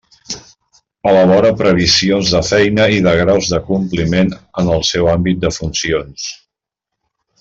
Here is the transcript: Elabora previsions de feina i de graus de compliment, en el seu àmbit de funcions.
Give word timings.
Elabora 1.09 1.51
previsions 1.59 2.31
de 2.35 2.41
feina 2.47 2.87
i 2.95 3.03
de 3.09 3.13
graus 3.19 3.51
de 3.53 3.59
compliment, 3.67 4.33
en 4.63 4.73
el 4.79 4.83
seu 4.93 5.11
àmbit 5.13 5.45
de 5.45 5.53
funcions. 5.59 6.27